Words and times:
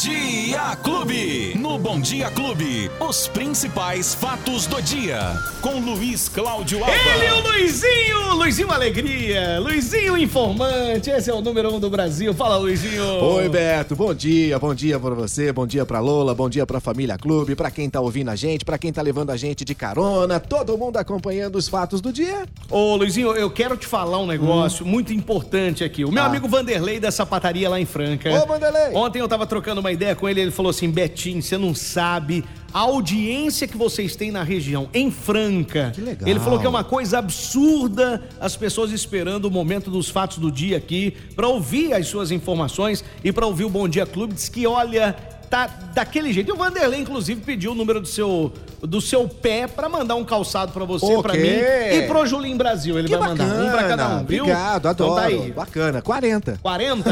Dia 0.00 0.76
Clube. 0.76 1.54
No 1.58 1.76
Bom 1.76 1.98
Dia 2.00 2.30
Clube, 2.30 2.88
os 3.00 3.26
principais 3.26 4.14
fatos 4.14 4.64
do 4.64 4.80
dia. 4.80 5.18
Com 5.60 5.80
Luiz 5.80 6.28
Cláudio 6.28 6.78
Alba. 6.84 6.92
Ele, 6.94 7.32
o 7.32 7.40
Luizinho, 7.48 8.34
Luizinho 8.36 8.70
Alegria, 8.70 9.58
Luizinho 9.58 10.16
Informante, 10.16 11.10
esse 11.10 11.28
é 11.28 11.34
o 11.34 11.40
número 11.40 11.74
um 11.74 11.80
do 11.80 11.90
Brasil. 11.90 12.32
Fala, 12.32 12.56
Luizinho. 12.58 13.02
Oi, 13.24 13.48
Beto, 13.48 13.96
bom 13.96 14.14
dia, 14.14 14.56
bom 14.56 14.72
dia 14.72 15.00
pra 15.00 15.14
você, 15.16 15.52
bom 15.52 15.66
dia 15.66 15.84
pra 15.84 15.98
Lola, 15.98 16.32
bom 16.32 16.48
dia 16.48 16.64
pra 16.64 16.78
Família 16.78 17.18
Clube, 17.18 17.56
pra 17.56 17.68
quem 17.68 17.90
tá 17.90 18.00
ouvindo 18.00 18.28
a 18.28 18.36
gente, 18.36 18.64
pra 18.64 18.78
quem 18.78 18.92
tá 18.92 19.02
levando 19.02 19.30
a 19.30 19.36
gente 19.36 19.64
de 19.64 19.74
carona, 19.74 20.38
todo 20.38 20.78
mundo 20.78 20.96
acompanhando 20.98 21.56
os 21.56 21.66
fatos 21.66 22.00
do 22.00 22.12
dia. 22.12 22.46
Ô, 22.70 22.94
Luizinho, 22.94 23.32
eu 23.34 23.50
quero 23.50 23.76
te 23.76 23.86
falar 23.88 24.18
um 24.20 24.26
negócio 24.28 24.86
muito 24.86 25.12
importante 25.12 25.82
aqui. 25.82 26.04
O 26.04 26.12
meu 26.12 26.22
Ah. 26.22 26.26
amigo 26.26 26.46
Vanderlei 26.46 27.00
da 27.00 27.10
sapataria 27.10 27.68
lá 27.68 27.80
em 27.80 27.84
Franca. 27.84 28.30
Ô, 28.30 28.46
Vanderlei. 28.46 28.94
Ontem 28.94 29.18
eu 29.18 29.26
tava 29.26 29.44
trocando 29.44 29.80
uma 29.80 29.87
ideia 29.92 30.14
com 30.14 30.28
ele, 30.28 30.40
ele 30.40 30.50
falou 30.50 30.70
assim: 30.70 30.90
Betinho, 30.90 31.42
você 31.42 31.56
não 31.56 31.74
sabe 31.74 32.44
a 32.72 32.80
audiência 32.80 33.66
que 33.66 33.76
vocês 33.76 34.14
têm 34.14 34.30
na 34.30 34.42
região, 34.42 34.88
em 34.92 35.10
Franca. 35.10 35.92
Que 35.94 36.00
legal. 36.00 36.28
Ele 36.28 36.38
falou 36.38 36.58
que 36.58 36.66
é 36.66 36.68
uma 36.68 36.84
coisa 36.84 37.18
absurda 37.18 38.22
as 38.38 38.56
pessoas 38.56 38.92
esperando 38.92 39.46
o 39.46 39.50
momento 39.50 39.90
dos 39.90 40.08
fatos 40.08 40.38
do 40.38 40.52
dia 40.52 40.76
aqui 40.76 41.14
pra 41.34 41.48
ouvir 41.48 41.94
as 41.94 42.06
suas 42.06 42.30
informações 42.30 43.04
e 43.24 43.32
pra 43.32 43.46
ouvir 43.46 43.64
o 43.64 43.70
Bom 43.70 43.88
Dia 43.88 44.04
Clube. 44.04 44.34
Diz 44.34 44.48
que, 44.48 44.66
olha, 44.66 45.16
tá 45.50 45.66
daquele 45.94 46.32
jeito. 46.32 46.48
E 46.48 46.52
o 46.52 46.56
Vanderlei, 46.56 47.00
inclusive, 47.00 47.40
pediu 47.40 47.72
o 47.72 47.74
número 47.74 48.00
do 48.00 48.06
seu, 48.08 48.52
do 48.82 49.00
seu 49.00 49.28
pé 49.28 49.66
pra 49.66 49.88
mandar 49.88 50.14
um 50.16 50.24
calçado 50.24 50.72
pra 50.72 50.84
você, 50.84 51.06
Ok. 51.06 51.22
pra 51.22 51.32
mim 51.34 51.48
e 51.96 52.06
pro 52.06 52.26
Julinho 52.26 52.56
Brasil. 52.56 52.98
Ele 52.98 53.08
Que 53.08 53.16
vai 53.16 53.28
mandar 53.30 53.44
um 53.44 53.70
pra 53.70 53.84
cada 53.88 54.08
um, 54.16 54.24
viu? 54.24 54.42
Obrigado, 54.44 54.78
Então 54.88 54.90
adoro. 54.90 55.14
tá 55.14 55.22
aí. 55.26 55.52
Bacana, 55.52 56.02
40. 56.02 56.58
40? 56.62 57.10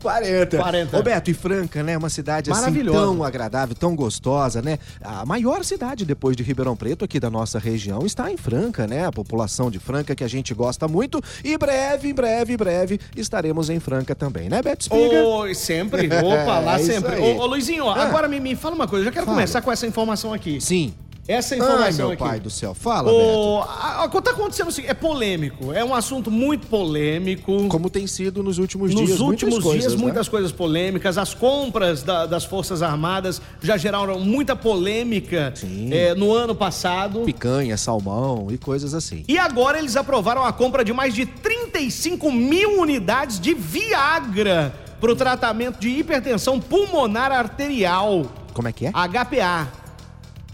40. 0.00 0.56
40. 0.58 0.96
Roberto, 0.96 1.30
e 1.30 1.34
Franca, 1.34 1.82
né? 1.82 1.96
Uma 1.96 2.08
cidade 2.10 2.50
assim 2.50 2.84
tão 2.84 3.22
agradável, 3.22 3.74
tão 3.74 3.94
gostosa, 3.94 4.62
né? 4.62 4.78
A 5.02 5.24
maior 5.24 5.64
cidade 5.64 6.04
depois 6.04 6.36
de 6.36 6.42
Ribeirão 6.42 6.76
Preto 6.76 7.04
aqui 7.04 7.18
da 7.20 7.30
nossa 7.30 7.58
região 7.58 8.04
está 8.04 8.30
em 8.30 8.36
Franca, 8.36 8.86
né? 8.86 9.06
A 9.06 9.12
população 9.12 9.70
de 9.70 9.78
Franca 9.78 10.14
que 10.14 10.24
a 10.24 10.28
gente 10.28 10.52
gosta 10.54 10.88
muito. 10.88 11.20
E 11.42 11.56
breve, 11.58 12.12
breve, 12.12 12.56
breve 12.56 13.00
estaremos 13.16 13.70
em 13.70 13.78
Franca 13.80 14.14
também, 14.14 14.48
né, 14.48 14.62
Beto 14.62 14.84
Spiga? 14.84 15.22
Oi, 15.24 15.54
sempre. 15.54 16.06
Opa, 16.06 16.58
lá 16.58 16.74
É 16.80 16.82
sempre. 16.82 17.16
Ô, 17.36 17.42
ô, 17.42 17.46
Luizinho, 17.46 17.88
Ah. 17.88 18.02
agora 18.04 18.28
me, 18.28 18.38
me 18.40 18.54
fala 18.56 18.74
uma 18.74 18.86
coisa. 18.88 19.02
Eu 19.02 19.06
já 19.06 19.12
quero 19.12 19.26
Fala. 19.26 19.36
começar 19.38 19.60
com 19.62 19.70
essa 19.72 19.86
informação 19.86 20.32
aqui. 20.32 20.60
Sim. 20.60 20.94
Essa 21.26 21.54
Ai, 21.54 21.60
informação 21.62 21.96
meu 22.08 22.08
aqui. 22.12 22.22
pai 22.22 22.38
do 22.38 22.50
céu. 22.50 22.74
Fala, 22.74 23.10
Beto. 23.10 23.16
O, 23.16 23.58
a, 23.62 24.02
a, 24.02 24.04
o 24.04 24.10
que 24.10 24.20
tá 24.20 24.32
acontecendo 24.32 24.68
assim, 24.68 24.82
é 24.86 24.92
polêmico. 24.92 25.72
É 25.72 25.82
um 25.82 25.94
assunto 25.94 26.30
muito 26.30 26.66
polêmico. 26.66 27.66
Como 27.68 27.88
tem 27.88 28.06
sido 28.06 28.42
nos 28.42 28.58
últimos 28.58 28.92
Nos 28.94 29.06
dias, 29.06 29.20
últimos 29.20 29.54
muitas 29.54 29.64
coisas, 29.64 29.80
dias, 29.88 29.94
né? 29.94 30.02
muitas 30.02 30.28
coisas 30.28 30.52
polêmicas. 30.52 31.16
As 31.16 31.32
compras 31.32 32.02
da- 32.02 32.26
das 32.26 32.44
Forças 32.44 32.82
Armadas 32.82 33.40
já 33.62 33.78
geraram 33.78 34.20
muita 34.20 34.54
polêmica 34.54 35.50
Sim. 35.56 35.88
eh, 35.94 36.14
no 36.14 36.30
ano 36.30 36.54
passado. 36.54 37.20
Picanha, 37.20 37.78
salmão 37.78 38.48
e 38.50 38.58
coisas 38.58 38.92
assim. 38.92 39.24
E 39.26 39.38
agora 39.38 39.78
eles 39.78 39.96
aprovaram 39.96 40.44
a 40.44 40.52
compra 40.52 40.84
de 40.84 40.92
mais 40.92 41.14
de 41.14 41.24
35 41.24 42.30
mil 42.30 42.78
unidades 42.82 43.40
de 43.40 43.54
Viagra 43.54 44.74
para 45.00 45.12
o 45.12 45.16
tratamento 45.16 45.78
de 45.78 45.88
hipertensão 45.88 46.60
pulmonar 46.60 47.32
arterial, 47.32 48.26
Como 48.52 48.68
é 48.68 48.72
que 48.72 48.86
é? 48.86 48.90
HPA. 48.90 49.84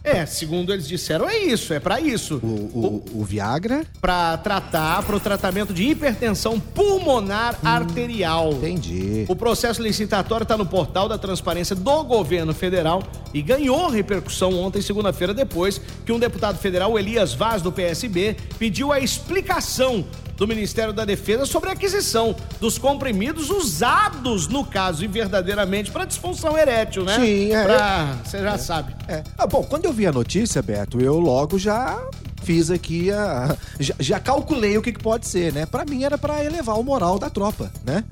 É, 0.02 0.24
segundo 0.24 0.72
eles 0.72 0.88
disseram, 0.88 1.28
é 1.28 1.36
isso, 1.38 1.74
é 1.74 1.80
para 1.80 2.00
isso. 2.00 2.36
O, 2.42 3.05
o, 3.14 3.20
o 3.20 3.24
Viagra? 3.24 3.84
Para 4.00 4.38
tratar, 4.38 5.02
para 5.02 5.14
o 5.14 5.20
tratamento 5.20 5.74
de 5.74 5.84
hipertensão 5.84 6.58
pulmonar 6.58 7.58
arterial. 7.62 8.52
Entendi. 8.55 9.27
O 9.28 9.36
processo 9.36 9.82
licitatório 9.82 10.44
está 10.44 10.56
no 10.56 10.64
portal 10.64 11.06
da 11.06 11.19
transparência 11.19 11.77
do 11.77 12.04
governo 12.04 12.54
federal 12.54 13.02
e 13.34 13.42
ganhou 13.42 13.91
repercussão 13.91 14.58
ontem, 14.58 14.80
segunda-feira, 14.80 15.34
depois 15.34 15.78
que 16.06 16.12
um 16.12 16.19
deputado 16.19 16.56
federal, 16.56 16.98
Elias 16.98 17.34
Vaz, 17.34 17.60
do 17.60 17.70
PSB, 17.70 18.36
pediu 18.59 18.92
a 18.92 19.00
explicação 19.00 20.06
do 20.41 20.49
Ministério 20.49 20.95
da 20.95 21.05
Defesa 21.05 21.45
sobre 21.45 21.69
a 21.69 21.75
aquisição 21.75 22.34
dos 22.59 22.78
comprimidos 22.78 23.51
usados, 23.51 24.49
no 24.49 24.65
caso, 24.65 25.05
e 25.05 25.06
verdadeiramente, 25.06 25.91
para 25.91 26.06
disfunção 26.06 26.56
erétil, 26.56 27.05
né? 27.05 27.17
Sim, 27.17 27.53
é. 27.53 27.62
Pra, 27.62 28.17
você 28.25 28.39
já 28.39 28.56
sabe. 28.56 28.97
É. 29.06 29.23
Ah, 29.37 29.47
bom, 29.47 29.62
quando 29.62 29.84
eu 29.84 29.93
vi 29.93 30.06
a 30.06 30.12
notícia, 30.12 30.62
Beto, 30.62 30.99
eu 30.99 31.19
logo 31.21 31.59
já 31.59 32.03
fiz 32.43 32.71
aqui 32.71 33.11
a. 33.11 33.55
Já, 33.78 33.95
já 34.01 34.19
calculei 34.19 34.78
o 34.78 34.83
que, 34.83 34.95
que 34.95 35.03
pode 35.03 35.27
ser, 35.27 35.53
né? 35.53 35.67
Pra 35.67 35.84
mim 35.84 36.05
era 36.05 36.17
pra 36.17 36.43
elevar 36.43 36.81
o 36.81 36.83
moral 36.83 37.19
da 37.19 37.28
tropa, 37.28 37.71
né? 37.84 38.03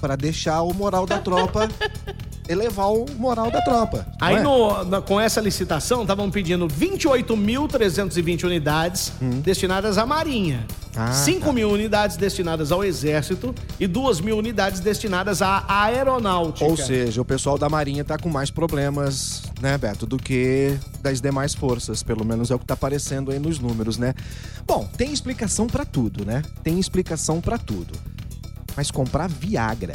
Pra 0.00 0.16
deixar 0.16 0.62
o 0.62 0.72
moral 0.72 1.04
da 1.04 1.18
tropa. 1.18 1.68
elevar 2.50 2.90
o 2.92 3.06
moral 3.16 3.50
da 3.50 3.60
tropa. 3.62 4.04
Aí, 4.20 4.36
é? 4.36 4.42
no- 4.42 4.84
na- 4.84 5.00
com 5.00 5.20
essa 5.20 5.40
licitação, 5.40 6.02
estavam 6.02 6.30
pedindo 6.30 6.66
28.320 6.68 8.44
unidades 8.44 9.12
destinadas 9.42 9.96
à 9.98 10.04
Marinha, 10.04 10.66
Hum. 10.70 10.90
Ah, 10.96 11.12
5 11.12 11.46
tá. 11.46 11.52
mil 11.52 11.70
unidades 11.70 12.16
destinadas 12.16 12.72
ao 12.72 12.82
Exército 12.82 13.54
e 13.78 13.86
2 13.86 14.20
mil 14.20 14.36
unidades 14.36 14.80
destinadas 14.80 15.40
à 15.40 15.64
Aeronáutica. 15.68 16.64
Ou 16.68 16.76
seja, 16.76 17.20
o 17.22 17.24
pessoal 17.24 17.56
da 17.56 17.68
Marinha 17.68 18.04
tá 18.04 18.18
com 18.18 18.28
mais 18.28 18.50
problemas, 18.50 19.42
né, 19.60 19.78
Beto, 19.78 20.04
do 20.04 20.16
que 20.16 20.76
das 21.00 21.20
demais 21.20 21.54
forças. 21.54 22.02
Pelo 22.02 22.24
menos 22.24 22.50
é 22.50 22.54
o 22.56 22.58
que 22.58 22.66
tá 22.66 22.74
aparecendo 22.74 23.30
aí 23.30 23.38
nos 23.38 23.60
números, 23.60 23.98
né? 23.98 24.14
Bom, 24.66 24.88
tem 24.96 25.12
explicação 25.12 25.68
pra 25.68 25.84
tudo, 25.84 26.24
né? 26.24 26.42
Tem 26.64 26.78
explicação 26.80 27.40
pra 27.40 27.56
tudo. 27.56 27.94
Mas 28.76 28.90
comprar 28.90 29.28
Viagra. 29.28 29.94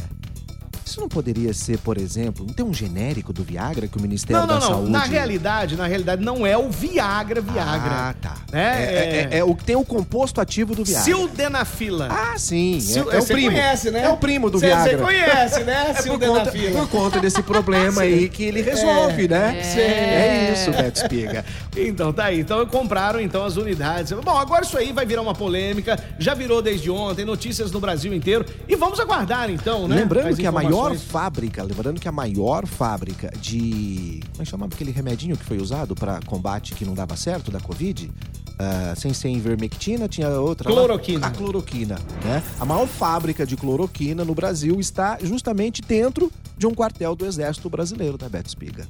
Isso 0.95 1.01
não 1.01 1.09
poderia 1.09 1.53
ser, 1.53 1.78
por 1.79 1.97
exemplo, 1.97 2.45
não 2.47 2.53
tem 2.53 2.66
um 2.66 2.73
genérico 2.73 3.33
do 3.33 3.44
Viagra 3.44 3.85
que 3.85 3.97
o 3.97 4.01
Ministério 4.01 4.39
Não, 4.39 4.47
não, 4.47 4.59
da 4.61 4.66
não. 4.66 4.75
Saúde. 4.75 4.91
Na 4.91 5.03
realidade, 5.03 5.75
na 5.75 5.85
realidade, 5.88 6.23
não 6.23 6.47
é 6.47 6.57
o 6.57 6.69
Viagra, 6.69 7.41
Viagra. 7.41 7.91
Ah, 7.91 8.16
tá. 8.22 8.35
É, 8.53 8.59
É, 8.59 9.29
é- 9.34 9.38
é 9.39 9.44
o 9.44 9.53
que 9.53 9.66
tem 9.66 9.75
o 9.75 9.84
composto 9.84 10.39
ativo 10.39 10.73
do 10.73 10.85
Viagra. 10.85 11.03
Sildenafila. 11.03 12.07
Ah, 12.09 12.38
sim. 12.38 12.79
Sil- 12.79 13.11
é, 13.11 13.16
é 13.16 13.19
o 13.19 13.22
você 13.22 13.34
primo. 13.34 13.51
conhece, 13.51 13.91
né? 13.91 14.03
É 14.05 14.09
o 14.09 14.16
primo 14.16 14.50
do 14.50 14.57
Cê- 14.57 14.67
Viagra. 14.67 14.97
Você 14.97 15.03
conhece, 15.03 15.63
né? 15.66 15.75
É 16.00 16.01
por 16.01 16.17
conta, 16.17 16.25
Sildenafila. 16.25 16.79
por 16.79 16.89
conta 16.89 17.19
desse 17.19 17.44
problema 17.44 18.01
aí 18.03 18.29
que 18.29 18.44
ele 18.45 18.61
resolve, 18.61 19.28
né? 19.28 19.59
É. 19.59 20.53
isso, 20.53 20.72
Beto 20.72 21.01
Espiga. 21.01 21.44
Então, 21.75 22.13
tá 22.13 22.25
aí. 22.25 22.39
Então, 22.39 22.66
compraram 22.67 23.19
então 23.19 23.44
as 23.44 23.57
unidades. 23.57 24.13
Bom, 24.13 24.38
agora 24.38 24.63
isso 24.63 24.78
aí 24.78 24.94
vai 24.94 25.05
virar 25.05 25.22
uma 25.23 25.35
polêmica. 25.35 26.00
Já 26.17 26.34
virou 26.34 26.61
desde 26.61 26.89
ontem, 26.89 27.25
notícias 27.25 27.69
no 27.69 27.81
Brasil 27.81 28.13
inteiro. 28.13 28.45
E 28.66 28.78
vamos 28.78 28.97
aguardar 28.97 29.50
então, 29.50 29.89
né? 29.89 29.97
Lembrando 29.97 30.29
as 30.29 30.38
que 30.38 30.47
a 30.47 30.51
maior 30.53 30.84
informações. 30.94 31.12
fábrica, 31.12 31.63
lembrando 31.63 32.00
que 32.00 32.07
a 32.07 32.12
maior 32.12 32.66
fábrica 32.66 33.31
de. 33.40 34.22
Como 34.31 34.41
é 34.41 34.46
que 34.46 34.51
chamava 34.51 34.73
aquele 34.73 34.91
remedinho 34.91 35.38
que 35.38 35.44
foi 35.44 35.57
usado 35.57 35.96
para 35.96 36.19
combate 36.25 36.73
que 36.73 36.85
não 36.85 36.94
dava 36.94 37.16
certo 37.16 37.51
da 37.51 37.59
Covid? 37.59 38.12
Ah, 38.57 38.94
sem 38.96 39.13
ser 39.13 39.29
ivermectina, 39.29 40.07
tinha 40.07 40.29
outra. 40.29 40.69
lá? 40.69 40.75
Cloroquina. 40.75 41.28
A 41.28 41.31
cloroquina, 41.31 42.00
né? 42.23 42.41
A 42.59 42.66
maior 42.66 42.88
fábrica 42.88 43.46
de 43.46 43.57
cloroquina 43.57 44.23
no 44.23 44.34
Brasil 44.34 44.79
está 44.79 45.18
justamente 45.22 45.81
dentro 45.81 46.31
de 46.57 46.66
um 46.66 46.73
quartel 46.73 47.16
do 47.16 47.25
Exército 47.25 47.69
Brasileiro, 47.69 48.17
da 48.17 48.29
Beto 48.29 48.47
Espiga. 48.47 48.88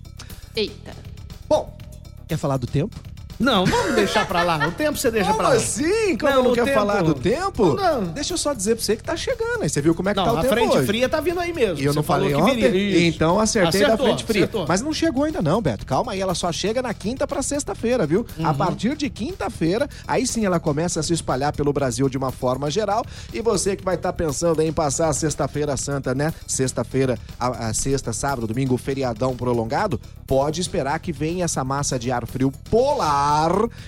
Eita. 0.55 0.95
Bom, 1.49 1.75
quer 2.27 2.37
falar 2.37 2.57
do 2.57 2.67
tempo? 2.67 2.95
Não, 3.39 3.65
vamos 3.65 3.95
deixar 3.95 4.25
pra 4.27 4.43
lá. 4.43 4.67
O 4.67 4.71
tempo 4.71 4.97
você 4.97 5.11
deixa 5.11 5.27
Como 5.27 5.39
pra 5.39 5.49
lá. 5.49 5.55
assim? 5.55 6.17
Como 6.17 6.31
Não, 6.31 6.43
não, 6.43 6.51
o 6.51 6.53
quer 6.53 6.63
tempo- 6.65 6.75
falar 6.79 7.01
do 7.03 7.13
tempo? 7.13 7.73
Não. 7.73 8.03
Deixa 8.05 8.33
eu 8.33 8.37
só 8.37 8.53
dizer 8.53 8.75
pra 8.75 8.83
você 8.83 8.95
que 8.95 9.03
tá 9.03 9.15
chegando. 9.17 9.61
Aí 9.63 9.69
você 9.69 9.81
viu 9.81 9.93
como 9.93 10.09
é 10.09 10.13
que 10.13 10.19
tá 10.19 10.25
Não, 10.25 10.35
o 10.35 10.37
a 10.37 10.41
tempo 10.41 10.53
frente 10.53 10.77
hoje. 10.77 10.87
fria 10.87 11.09
tá 11.09 11.19
vindo 11.19 11.39
aí 11.39 11.51
mesmo. 11.53 11.79
E 11.79 11.85
eu 11.85 11.93
não 11.93 12.03
falei 12.03 12.33
ontem, 12.33 13.05
então 13.07 13.39
acertei 13.39 13.81
da 13.81 13.87
Acertou, 13.87 14.05
frente 14.07 14.23
fria. 14.23 14.43
acertou. 14.45 14.65
Mas 14.67 14.81
não 14.81 14.93
chegou 14.93 15.23
ainda 15.25 15.41
não, 15.41 15.61
Beto. 15.61 15.85
Calma 15.85 16.13
aí, 16.13 16.21
ela 16.21 16.33
só 16.35 16.51
chega 16.51 16.81
na 16.81 16.93
quinta 16.93 17.27
pra 17.27 17.41
sexta-feira, 17.41 18.05
viu? 18.07 18.25
A 18.43 18.49
Uhum. 18.51 18.55
partir 18.55 18.95
de 18.95 19.09
quinta-feira, 19.09 19.89
aí 20.07 20.25
sim 20.25 20.45
ela 20.45 20.59
começa 20.59 20.99
a 20.99 21.03
se 21.03 21.13
espalhar 21.13 21.51
pelo 21.53 21.73
Brasil 21.73 22.07
de 22.09 22.17
uma 22.17 22.31
forma 22.31 22.71
geral. 22.71 23.03
E 23.33 23.41
você 23.41 23.75
que 23.75 23.83
vai 23.83 23.95
estar 23.95 24.13
pensando 24.13 24.61
em 24.61 24.71
passar 24.71 25.09
a 25.09 25.13
sexta-feira 25.13 25.75
santa, 25.77 26.15
né? 26.15 26.33
Sexta-feira, 26.47 27.17
a, 27.39 27.67
a 27.67 27.73
sexta, 27.73 28.13
sábado, 28.13 28.47
domingo, 28.47 28.77
feriadão 28.77 29.35
prolongado, 29.35 29.99
pode 30.25 30.61
esperar 30.61 30.99
que 30.99 31.11
venha 31.11 31.45
essa 31.45 31.63
massa 31.63 31.99
de 31.99 32.11
ar 32.11 32.25
frio 32.25 32.51
polar. 32.69 33.24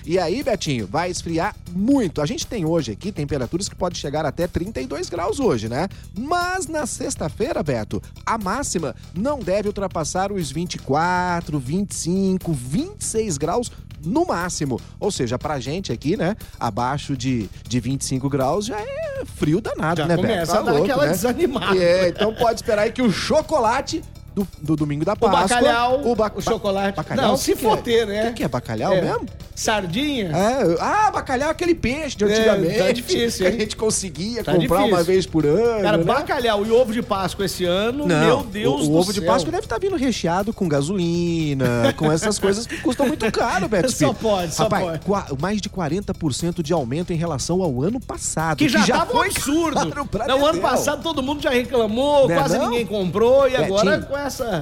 E 0.04 0.18
aí, 0.18 0.42
Betinho, 0.42 0.86
vai 0.86 1.10
esfriar 1.10 1.54
muito. 1.72 2.20
A 2.20 2.26
gente 2.26 2.46
tem 2.46 2.64
hoje 2.64 2.92
aqui 2.92 3.12
temperaturas 3.12 3.68
que 3.68 3.76
pode 3.76 3.98
chegar 3.98 4.26
até 4.26 4.46
32 4.46 5.08
graus 5.08 5.38
hoje, 5.38 5.68
né? 5.68 5.88
Mas 6.16 6.66
na 6.66 6.86
sexta-feira, 6.86 7.62
Beto, 7.62 8.02
a 8.24 8.36
máxima 8.36 8.94
não 9.14 9.38
deve 9.38 9.68
ultrapassar 9.68 10.32
os 10.32 10.50
24, 10.50 11.58
25, 11.58 12.52
26 12.52 13.38
graus 13.38 13.70
no 14.04 14.24
máximo. 14.24 14.80
Ou 14.98 15.10
seja, 15.10 15.38
pra 15.38 15.60
gente 15.60 15.92
aqui, 15.92 16.16
né, 16.16 16.36
abaixo 16.58 17.16
de, 17.16 17.48
de 17.66 17.80
25 17.80 18.28
graus 18.28 18.66
já 18.66 18.80
é 18.80 19.24
frio 19.36 19.60
danado, 19.60 20.00
Já 20.02 20.06
né, 20.06 20.16
começa 20.16 20.52
Beto? 20.52 20.52
Tá 20.52 20.58
a 20.58 20.62
dar 20.62 20.72
louco, 20.72 20.84
aquela 20.86 21.06
né? 21.06 21.12
desanimada. 21.12 21.76
É, 21.76 22.08
então 22.08 22.34
pode 22.34 22.60
esperar 22.60 22.82
aí 22.82 22.92
que 22.92 23.02
o 23.02 23.10
chocolate 23.12 24.02
do, 24.38 24.48
do 24.62 24.76
domingo 24.76 25.04
da 25.04 25.12
O 25.12 25.16
Páscoa. 25.16 25.40
bacalhau, 25.42 26.00
o, 26.06 26.14
ba- 26.14 26.28
ba- 26.30 26.40
chocolate. 26.40 26.96
Bacalhau? 26.96 27.26
Não, 27.28 27.34
O 27.34 27.36
se 27.36 27.54
que 27.54 27.60
for 27.62 27.76
que 27.78 27.84
ter, 27.84 28.02
é? 28.02 28.06
né? 28.06 28.22
O 28.22 28.26
que, 28.28 28.32
que 28.34 28.44
é 28.44 28.48
bacalhau 28.48 28.92
É. 28.92 29.02
mesmo? 29.02 29.26
Sardinha? 29.54 30.30
É, 30.34 30.76
ah, 30.80 31.10
bacalhau 31.10 31.48
é 31.48 31.52
aquele 31.52 31.74
peixe 31.74 32.16
de 32.16 32.24
É, 32.24 32.28
antigamente. 32.28 32.78
tá 32.78 32.92
difícil, 32.92 33.44
Que 33.44 33.56
a 33.56 33.58
gente 33.58 33.76
conseguia 33.76 34.44
Tá 34.44 34.52
comprar 34.52 34.76
difícil. 34.78 34.94
uma 34.96 35.02
vez 35.02 35.26
por 35.26 35.44
ano. 35.44 35.82
Cara, 35.82 35.96
né? 35.98 36.04
bacalhau 36.04 36.64
e 36.64 36.70
ovo 36.70 36.92
de 36.92 37.02
Páscoa 37.02 37.44
esse 37.44 37.64
ano, 37.64 38.06
Não, 38.06 38.20
meu 38.24 38.42
Deus 38.44 38.82
o, 38.82 38.84
o 38.84 38.88
do 38.88 38.96
ovo 38.96 39.12
de. 39.12 39.20
Páscoa 39.20 39.50
deve 39.50 39.64
estar 39.64 39.78
vindo 39.80 39.96
recheado 39.96 40.52
com 40.52 40.68
gasolina, 40.68 41.92
com 41.96 42.10
essas 42.10 42.38
coisas 42.40 42.66
que 42.66 42.76
custam 42.78 43.06
muito 43.08 43.30
caro, 43.32 43.68
Beto 43.68 43.90
Só 43.90 44.12
pode, 44.12 44.54
só 44.54 44.64
Rapaz, 44.64 45.00
pode. 45.04 45.40
mais 45.42 45.60
de 45.60 45.68
40% 45.68 46.62
de 46.62 46.72
aumento 46.72 47.12
em 47.12 47.16
relação 47.16 47.62
ao 47.62 47.82
ano 47.82 48.00
passado. 48.00 48.58
Que 48.58 48.68
já 48.68 48.86
tava 48.86 49.12
um 49.12 49.16
foi 49.16 49.26
absurdo. 49.28 50.06
pra 50.08 50.26
Não, 50.26 50.46
ano 50.46 50.60
passado 50.60 51.02
todo 51.02 51.22
mundo 51.22 51.42
já 51.42 51.50
reclamou, 51.50 52.28
Né, 52.28 52.36
quase 52.36 52.58
não? 52.58 52.70
ninguém 52.70 52.86
comprou, 52.86 53.48
e 53.48 53.56
agora 53.56 53.90
Betinho, 53.98 54.06
com 54.08 54.16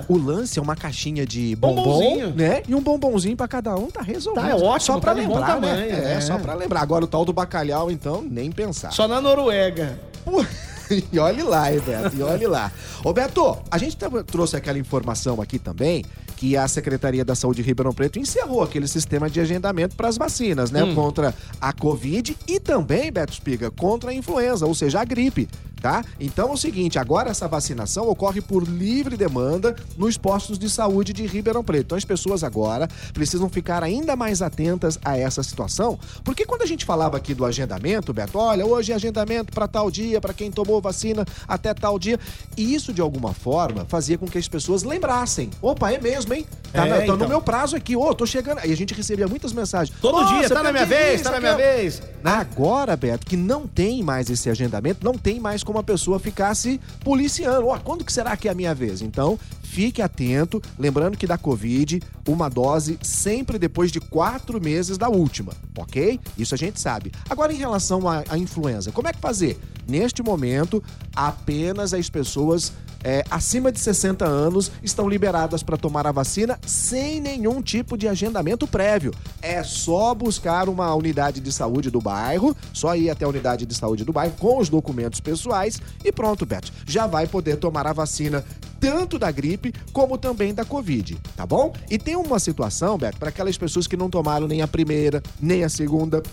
O 0.09 0.17
lance 0.17 0.59
é 0.59 0.63
uma 0.63 0.77
caixinha 0.77 1.27
de 1.27 1.55
bombom, 1.57 1.83
Bombonzinho. 1.83 2.35
né? 2.35 2.63
E 2.69 2.75
um 2.75 2.81
bombonzinho 2.81 3.37
pra 3.37 3.49
cada 3.49 3.75
um 3.77 3.91
tá 3.91 4.03
resolvido. 4.03 4.43
Tá, 4.43 4.51
é 4.51 4.55
ótimo, 4.55 4.81
Só 4.95 5.01
pra 5.01 5.15
tá 5.15 5.21
lembrar, 5.21 5.61
né? 5.61 5.69
tamanho, 5.69 5.95
É, 6.07 6.13
é. 6.15 6.21
só 6.21 6.39
pra 6.39 6.55
lembrar. 6.55 6.81
Agora 6.81 7.05
o 7.05 7.09
tal 7.09 7.25
do 7.25 7.33
bacalhau, 7.33 7.91
então, 7.91 8.23
nem 8.23 8.51
pensar. 8.51 8.93
Só 8.93 9.07
na 9.09 9.21
Noruega. 9.21 9.99
Pô, 10.25 10.45
E 11.13 11.19
olhe 11.19 11.43
lá, 11.43 11.73
hein, 11.73 11.81
Beto, 11.85 12.15
e 12.17 12.23
olhe 12.23 12.47
lá. 12.47 12.71
Ô, 13.05 13.13
Beto, 13.13 13.59
a 13.71 13.77
gente 13.77 13.97
trouxe 14.27 14.57
aquela 14.57 14.79
informação 14.79 15.43
aqui 15.43 15.59
também 15.59 16.05
que 16.37 16.57
a 16.57 16.69
Secretaria 16.69 17.25
da 17.25 17.35
Saúde 17.35 17.63
de 17.63 17.67
Ribeirão 17.67 17.93
Preto 17.93 18.19
encerrou 18.21 18.63
aquele 18.63 18.87
sistema 18.87 19.29
de 19.29 19.41
agendamento 19.41 19.97
para 19.97 20.07
as 20.07 20.17
vacinas, 20.17 20.71
né? 20.71 20.83
Contra 20.95 21.35
a 21.61 21.73
Covid 21.73 22.37
e 22.47 22.61
também, 22.61 23.11
Beto 23.11 23.33
Espiga, 23.33 23.69
contra 23.71 24.11
a 24.11 24.15
influenza, 24.15 24.65
ou 24.67 24.75
seja, 24.75 25.01
a 25.01 25.05
gripe. 25.05 25.49
Tá? 25.87 26.05
Então 26.19 26.49
é 26.49 26.53
o 26.53 26.57
seguinte, 26.57 26.99
agora 26.99 27.31
essa 27.31 27.47
vacinação 27.47 28.09
ocorre 28.09 28.41
por 28.41 28.65
livre 28.65 29.17
demanda 29.17 29.77
nos 29.97 30.19
postos 30.19 30.59
de 30.59 30.69
saúde 30.69 31.13
de 31.13 31.25
Ribeirão 31.25 31.63
Preto. 31.63 31.85
Então 31.85 31.97
as 31.97 32.05
pessoas 32.05 32.43
agora 32.43 32.89
precisam 33.15 33.49
ficar 33.49 33.85
ainda 33.85 34.17
mais 34.17 34.43
atentas 34.43 34.99
a 35.05 35.17
essa 35.17 35.45
situação, 35.45 35.97
porque 36.25 36.45
quando 36.45 36.63
a 36.63 36.67
gente 36.67 36.85
falava 36.85 37.17
aqui 37.17 37.35
do 37.35 37.45
agendamento, 37.45 38.13
Beto, 38.13 38.37
olha, 38.37 38.67
hoje 38.67 38.91
é 38.91 38.97
agendamento 38.97 39.53
para 39.53 39.69
tal 39.69 39.89
dia, 39.89 40.21
para 40.21 40.35
quem 40.35 40.51
tomou 40.51 40.81
vacina 40.81 41.25
até 41.47 41.73
tal 41.73 42.01
dia, 42.01 42.19
e 42.57 42.75
isso 42.75 42.93
de 42.93 43.01
alguma 43.01 43.33
forma 43.33 43.87
fazia 43.89 44.19
com 44.19 44.27
que 44.27 44.39
as 44.39 44.49
pessoas 44.49 44.83
lembrassem. 44.83 45.51
Opa, 45.63 45.93
é 45.93 46.01
mesmo, 46.01 46.35
hein? 46.35 46.45
Tá, 46.73 46.87
É, 46.87 46.91
na- 46.91 46.97
tá 46.97 47.03
então. 47.05 47.17
no 47.17 47.29
meu 47.29 47.41
prazo 47.41 47.77
aqui, 47.77 47.97
ô, 47.97 48.15
tô 48.15 48.27
chegando. 48.27 48.61
E 48.65 48.73
a 48.73 48.77
gente 48.77 48.93
recebia 48.95 49.27
muitas 49.27 49.53
mensagens. 49.53 49.97
Todo 50.01 50.19
"Ô, 50.19 50.25
dia, 50.25 50.49
tá 50.49 50.63
na 50.63 50.73
minha 50.73 50.87
vez, 50.87 51.23
tá 51.23 51.31
na 51.31 51.41
minha 51.41 51.53
aquilo." 51.53 51.69
vez. 51.69 52.03
Agora, 52.25 52.97
Beto, 52.97 53.25
que 53.27 53.37
não 53.37 53.67
tem 53.67 54.03
mais 54.03 54.29
esse 54.29 54.51
agendamento, 54.51 55.05
não 55.05 55.15
tem 55.15 55.39
mais 55.41 55.63
como 55.63 55.79
a 55.79 55.83
pessoa 55.83 56.19
ficar 56.19 56.55
se 56.55 56.81
policiando. 57.05 57.69
Ó, 57.69 57.79
quando 57.79 58.05
que 58.05 58.13
será 58.13 58.37
que 58.37 58.49
é 58.49 58.51
a 58.51 58.55
minha 58.55 58.75
vez? 58.75 59.01
Então, 59.01 59.39
fique 59.63 60.03
atento. 60.03 60.61
Lembrando 60.79 61.17
que 61.17 61.27
da 61.27 61.39
Covid, 61.39 62.01
uma 62.27 62.49
dose 62.49 62.99
sempre 63.03 63.59
depois 63.59 63.93
de 63.93 64.01
quatro 64.01 64.61
meses 64.61 64.99
da 64.99 65.09
última, 65.09 65.53
ok? 65.79 66.19
Isso 66.37 66.55
a 66.55 66.59
gente 66.59 66.81
sabe. 66.81 67.13
Agora, 67.31 67.53
em 67.53 67.57
relação 67.57 68.09
à, 68.09 68.25
à 68.29 68.37
influenza, 68.37 68.91
como 68.91 69.07
é 69.09 69.13
que 69.13 69.21
fazer? 69.21 69.59
Neste 69.89 70.21
momento, 70.23 70.83
apenas 71.15 71.95
as 71.95 72.11
pessoas 72.11 72.73
é, 73.07 73.23
acima 73.31 73.71
de 73.71 73.79
60 73.79 74.25
anos 74.25 74.73
estão 74.83 75.09
liberadas 75.09 75.63
para 75.63 75.77
tomar 75.77 76.09
a 76.09 76.13
vacina 76.13 76.59
sem 76.67 77.21
nenhum 77.21 77.63
tipo 77.63 77.97
de 77.97 78.09
agendamento 78.09 78.67
prévio. 78.67 79.15
É 79.41 79.63
só 79.63 80.13
buscar 80.13 80.69
uma 80.69 80.93
unidade 80.93 81.41
de 81.41 81.53
saúde 81.53 81.89
do 81.89 82.01
bairro, 82.01 82.57
só 82.73 82.97
ir 82.97 83.09
até 83.09 83.25
a 83.25 83.29
unidade 83.29 83.65
de 83.65 83.75
saúde 83.77 84.05
do 84.05 84.13
bairro 84.13 84.35
com 84.41 84.59
os 84.59 84.69
documentos 84.69 85.21
pessoais 85.21 85.81
e 86.05 86.11
pronto, 86.11 86.45
Beto. 86.45 86.73
Já 86.85 87.07
vai 87.07 87.29
poder 87.29 87.59
tomar 87.59 87.87
a 87.87 87.93
vacina 87.93 88.45
tanto 88.81 89.21
da 89.21 89.31
gripe 89.31 89.73
como 89.93 90.19
também 90.19 90.53
da 90.53 90.65
Covid, 90.65 91.17
tá 91.37 91.47
bom? 91.47 91.73
E 91.89 91.99
tem 91.99 92.17
uma 92.17 92.41
situação, 92.41 92.99
Beto, 92.99 93.19
para 93.19 93.29
aquelas 93.29 93.57
pessoas 93.57 93.87
que 93.87 93.97
não 93.97 94.11
tomaram 94.11 94.49
nem 94.49 94.63
a 94.63 94.69
primeira, 94.69 95.23
nem 95.41 95.63
a 95.63 95.69
segunda 95.69 96.25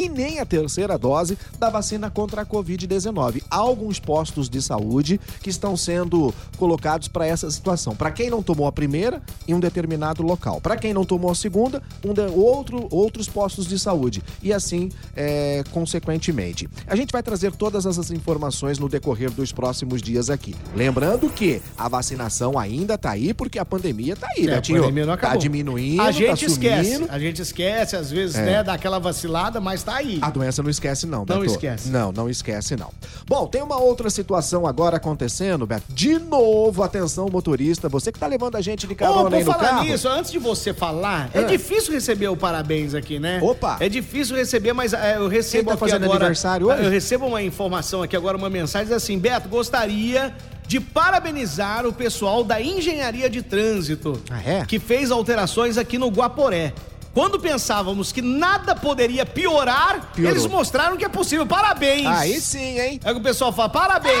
e 0.00 0.08
nem 0.08 0.40
a 0.40 0.46
terceira 0.46 0.96
dose 0.98 1.36
da 1.58 1.68
vacina 1.68 2.10
contra 2.10 2.42
a 2.42 2.46
Covid-19. 2.46 3.42
Há 3.50 3.56
alguns 3.56 3.98
postos 3.98 4.48
de 4.48 4.62
saúde 4.62 5.20
que 5.42 5.50
estão 5.50 5.76
sendo 5.76 6.32
colocados 6.56 7.08
para 7.08 7.26
essa 7.26 7.50
situação. 7.50 7.94
Para 7.94 8.10
quem 8.10 8.30
não 8.30 8.42
tomou 8.42 8.66
a 8.66 8.72
primeira, 8.72 9.22
em 9.46 9.54
um 9.54 9.60
determinado 9.60 10.22
local. 10.22 10.60
Para 10.60 10.76
quem 10.76 10.94
não 10.94 11.04
tomou 11.04 11.30
a 11.30 11.34
segunda, 11.34 11.82
um 12.04 12.14
de- 12.14 12.20
outro, 12.22 12.88
outros 12.90 13.28
postos 13.28 13.66
de 13.66 13.78
saúde. 13.78 14.22
E 14.42 14.52
assim, 14.52 14.90
é, 15.14 15.62
consequentemente. 15.70 16.68
A 16.86 16.96
gente 16.96 17.12
vai 17.12 17.22
trazer 17.22 17.52
todas 17.52 17.84
essas 17.86 18.10
informações 18.10 18.78
no 18.78 18.88
decorrer 18.88 19.30
dos 19.30 19.52
próximos 19.52 20.00
dias 20.00 20.30
aqui. 20.30 20.54
Lembrando 20.74 21.28
que 21.28 21.60
a 21.76 21.88
vacinação 21.88 22.58
ainda 22.58 22.96
tá 22.96 23.10
aí, 23.10 23.34
porque 23.34 23.58
a 23.58 23.64
pandemia 23.64 24.16
tá 24.16 24.28
aí, 24.36 24.46
É, 24.46 24.52
a 24.52 24.54
Betinho. 24.56 24.80
pandemia 24.80 25.04
não 25.06 25.12
Tá 25.14 25.20
acabou. 25.20 25.38
diminuindo, 25.38 26.00
A 26.02 26.10
gente 26.12 26.40
tá 26.46 26.46
esquece. 26.52 27.06
A 27.08 27.18
gente 27.18 27.42
esquece, 27.42 27.96
às 27.96 28.10
vezes, 28.10 28.36
É. 28.36 28.44
né, 28.44 28.62
dá 28.62 28.74
aquela 28.74 28.98
vacilada, 28.98 29.60
mas 29.60 29.82
tá 29.90 29.96
aí. 29.98 30.18
A 30.22 30.30
doença 30.30 30.62
não 30.62 30.70
esquece, 30.70 31.06
não, 31.06 31.24
Beto. 31.24 31.38
Não 31.38 31.44
esquece. 31.44 31.88
Não, 31.88 32.12
não 32.12 32.28
esquece, 32.28 32.76
não. 32.76 32.90
Bom, 33.26 33.46
tem 33.46 33.62
uma 33.62 33.78
outra 33.80 34.08
situação 34.10 34.66
agora 34.66 34.96
acontecendo, 34.96 35.66
Beto. 35.66 35.84
De 35.88 36.18
novo, 36.18 36.82
atenção, 36.82 37.28
motorista. 37.30 37.88
Você 37.88 38.10
que 38.12 38.18
tá 38.18 38.26
levando 38.26 38.56
a 38.56 38.60
gente 38.60 38.86
de 38.86 38.94
carona 38.94 39.24
por 39.30 39.34
aí 39.34 39.44
no 39.44 39.52
falar 39.52 39.68
carro. 39.68 39.84
nisso, 39.84 40.08
antes 40.08 40.30
de 40.30 40.38
você 40.38 40.72
falar, 40.72 41.30
é 41.34 41.40
Ah. 41.40 41.42
difícil 41.42 41.92
receber 41.92 42.28
o 42.28 42.36
parabéns 42.36 42.94
aqui, 42.94 43.18
né? 43.18 43.40
Opa! 43.42 43.76
É 43.80 43.88
difícil 43.88 44.36
receber, 44.36 44.72
mas 44.72 44.92
é, 44.92 45.16
eu 45.16 45.28
recebo 45.28 45.64
Quem 45.70 45.72
tá 45.72 45.76
fazendo 45.78 46.04
agora... 46.04 46.18
aniversário 46.20 46.68
hoje? 46.68 46.84
Eu 46.84 46.90
recebo 46.90 47.26
uma 47.26 47.42
informação 47.42 48.02
aqui 48.02 48.16
agora, 48.16 48.36
uma 48.36 48.50
mensagem 48.50 48.94
assim, 48.94 49.18
Beto, 49.18 49.48
gostaria 49.48 50.34
de 50.66 50.78
parabenizar 50.80 51.84
o 51.84 51.92
pessoal 51.92 52.44
da 52.44 52.62
Engenharia 52.62 53.28
de 53.28 53.42
Trânsito, 53.42 54.20
Ah, 54.30 54.40
é? 54.44 54.64
que 54.64 54.78
fez 54.78 55.10
alterações 55.10 55.76
aqui 55.76 55.98
no 55.98 56.08
Guaporé. 56.08 56.72
Quando 57.12 57.40
pensávamos 57.40 58.12
que 58.12 58.22
nada 58.22 58.74
poderia 58.74 59.26
piorar, 59.26 60.12
Piorou. 60.14 60.30
eles 60.32 60.46
mostraram 60.46 60.96
que 60.96 61.04
é 61.04 61.08
possível. 61.08 61.44
Parabéns! 61.46 62.06
Aí 62.06 62.40
sim, 62.40 62.78
hein? 62.78 63.00
É 63.04 63.12
que 63.12 63.18
o 63.18 63.22
pessoal 63.22 63.52
fala, 63.52 63.68
parabéns! 63.68 64.14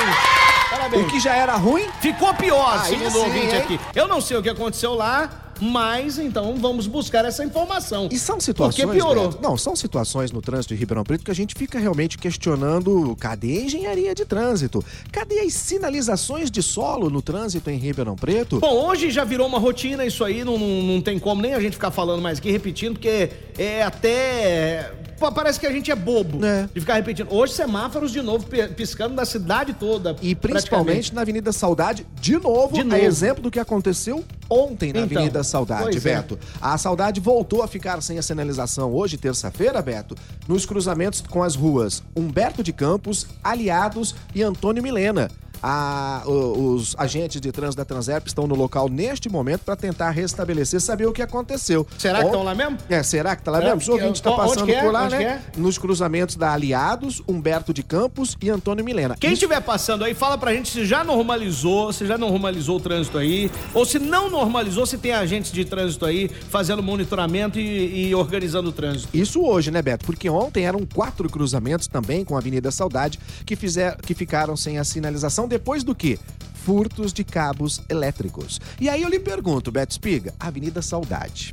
Parabéns! 0.70 1.04
O 1.06 1.08
que 1.08 1.20
já 1.20 1.34
era 1.34 1.54
ruim, 1.56 1.86
Ficou 2.00 2.32
pior, 2.34 2.80
Aí 2.82 2.88
segundo 2.90 3.10
sim, 3.12 3.18
o 3.18 3.24
ouvinte 3.24 3.54
hein? 3.54 3.60
aqui. 3.62 3.80
Eu 3.94 4.08
não 4.08 4.20
sei 4.20 4.36
o 4.36 4.42
que 4.42 4.48
aconteceu 4.48 4.94
lá, 4.94 5.28
mas 5.60 6.18
então 6.18 6.56
vamos 6.56 6.86
buscar 6.86 7.24
essa 7.24 7.44
informação. 7.44 8.08
E 8.10 8.18
são 8.18 8.40
situações. 8.40 8.84
Porque 8.84 8.98
piorou. 8.98 9.28
Beto, 9.30 9.42
não, 9.42 9.56
são 9.56 9.76
situações 9.76 10.32
no 10.32 10.40
trânsito 10.40 10.74
de 10.74 10.80
Ribeirão 10.80 11.04
Preto 11.04 11.24
que 11.24 11.30
a 11.30 11.34
gente 11.34 11.54
fica 11.54 11.78
realmente 11.78 12.18
questionando: 12.18 13.16
cadê 13.18 13.58
a 13.58 13.62
engenharia 13.62 14.14
de 14.14 14.24
trânsito? 14.24 14.84
Cadê 15.12 15.40
as 15.40 15.52
sinalizações 15.52 16.50
de 16.50 16.62
solo 16.62 17.10
no 17.10 17.22
trânsito 17.22 17.70
em 17.70 17.76
Ribeirão 17.76 18.16
Preto? 18.16 18.60
Bom, 18.60 18.86
hoje 18.86 19.10
já 19.10 19.24
virou 19.24 19.46
uma 19.46 19.58
rotina 19.58 20.04
isso 20.04 20.24
aí, 20.24 20.44
não, 20.44 20.58
não, 20.58 20.82
não 20.82 21.00
tem 21.00 21.18
como 21.18 21.42
nem 21.42 21.54
a 21.54 21.60
gente 21.60 21.74
ficar 21.74 21.90
falando 21.90 22.22
mais 22.22 22.38
aqui, 22.38 22.50
repetindo, 22.50 22.94
porque 22.94 23.30
é 23.58 23.82
até. 23.82 24.92
Pô, 25.20 25.30
Parece 25.30 25.60
que 25.60 25.66
a 25.66 25.70
gente 25.72 25.90
é 25.90 25.94
bobo 25.94 26.44
É. 26.44 26.68
de 26.74 26.80
ficar 26.80 26.94
repetindo. 26.94 27.28
Hoje, 27.32 27.52
semáforos 27.52 28.10
de 28.10 28.20
novo 28.22 28.46
pi- 28.46 28.66
piscando 28.68 29.14
na 29.14 29.24
cidade 29.24 29.72
toda. 29.74 30.16
E 30.20 30.34
principalmente 30.34 31.14
na 31.14 31.20
Avenida 31.20 31.52
Saudade, 31.52 32.06
de 32.20 32.36
novo, 32.38 32.74
De 32.74 32.80
a 32.80 32.84
novo. 32.84 32.96
exemplo 32.96 33.42
do 33.42 33.50
que 33.50 33.60
aconteceu 33.60 34.24
ontem 34.48 34.92
na 34.92 35.00
Então, 35.00 35.18
Avenida 35.18 35.44
Saudade, 35.44 35.96
é. 35.96 36.00
Beto. 36.00 36.38
A 36.60 36.76
Saudade 36.78 37.20
voltou 37.20 37.62
a 37.62 37.68
ficar 37.68 38.02
sem 38.02 38.18
a 38.18 38.22
sinalização 38.22 38.92
hoje, 38.92 39.16
terça-feira, 39.16 39.80
Beto, 39.82 40.16
nos 40.48 40.66
cruzamentos 40.66 41.20
com 41.20 41.42
as 41.42 41.54
ruas 41.54 42.02
Humberto 42.16 42.62
de 42.62 42.72
Campos, 42.72 43.26
Aliados 43.44 44.14
e 44.34 44.42
Antônio 44.42 44.82
Milena. 44.82 45.30
A- 45.62 46.22
os 46.26 46.94
agentes 46.98 47.40
de 47.40 47.52
trânsito 47.52 47.76
da 47.76 47.84
Transerp 47.84 48.26
estão 48.26 48.46
no 48.46 48.54
local 48.54 48.88
neste 48.88 49.28
momento 49.28 49.60
para 49.60 49.76
tentar 49.76 50.10
restabelecer, 50.10 50.80
saber 50.80 51.06
o 51.06 51.12
que 51.12 51.22
aconteceu. 51.22 51.86
Será 51.98 52.20
que 52.20 52.26
estão 52.26 52.42
lá 52.42 52.54
mesmo? 52.54 52.78
É, 52.88 53.02
será 53.02 53.36
que 53.36 53.42
tá 53.42 53.50
lá 53.50 53.62
É, 53.62 53.74
mesmo? 53.74 53.92
O 53.92 53.94
ouvinte 53.96 54.14
está 54.20 54.30
onde 54.30 54.40
passando 54.40 54.70
é? 54.70 54.82
por 54.82 54.92
lá, 54.92 55.04
Onde 55.04 55.16
né? 55.16 55.22
é? 55.24 55.42
Nos 55.60 55.76
cruzamentos 55.78 56.36
da 56.36 56.52
Aliados, 56.52 57.22
Humberto 57.28 57.72
de 57.74 57.82
Campos 57.82 58.36
e 58.40 58.48
Antônio 58.50 58.84
Milena. 58.84 59.16
Quem 59.18 59.32
Isso- 59.32 59.44
estiver 59.44 59.60
passando 59.60 60.04
aí, 60.04 60.14
fala 60.14 60.36
pra 60.38 60.52
gente 60.54 60.70
se 60.70 60.84
já 60.86 61.04
normalizou, 61.04 61.92
se 61.92 62.06
já 62.06 62.16
normalizou 62.16 62.76
o 62.76 62.80
trânsito 62.80 63.18
aí, 63.18 63.50
ou 63.74 63.84
se 63.84 63.98
não 63.98 64.30
normalizou, 64.30 64.86
se 64.86 64.96
tem 64.98 65.12
agentes 65.12 65.52
de 65.52 65.64
trânsito 65.64 66.04
aí 66.06 66.28
fazendo 66.28 66.82
monitoramento 66.82 67.58
e, 67.58 68.08
e 68.08 68.14
organizando 68.14 68.70
o 68.70 68.72
trânsito. 68.72 69.08
Isso 69.16 69.42
hoje, 69.42 69.70
né, 69.70 69.82
Beto? 69.82 70.04
Porque 70.06 70.28
ontem 70.30 70.64
eram 70.66 70.80
quatro 70.86 71.28
cruzamentos 71.28 71.86
também 71.86 72.24
com 72.24 72.34
a 72.34 72.38
Avenida 72.38 72.70
Saudade 72.70 73.18
que, 73.44 73.56
fizer, 73.56 73.96
que 74.02 74.14
ficaram 74.14 74.56
sem 74.56 74.78
a 74.78 74.84
sinalização 74.84 75.46
depois 75.50 75.84
do 75.84 75.94
que? 75.94 76.18
Furtos 76.64 77.12
de 77.12 77.24
cabos 77.24 77.80
elétricos. 77.88 78.60
E 78.80 78.88
aí 78.88 79.02
eu 79.02 79.08
lhe 79.08 79.18
pergunto, 79.18 79.70
Beto 79.72 79.92
Espiga, 79.92 80.32
Avenida 80.38 80.80
Saudade, 80.80 81.52